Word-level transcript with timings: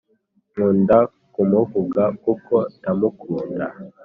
Nkunda 0.51 0.97
kumuvuga 1.33 2.03
kuko 2.23 2.55
ndamukunda 2.79 3.65